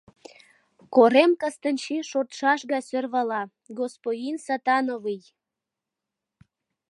Корем 0.95 1.31
Кыстинчи 1.41 1.97
шортшаш 2.09 2.61
гай 2.71 2.81
сӧрвала:— 2.89 3.41
Госпойин 3.77 4.37
сатановый! 4.45 5.21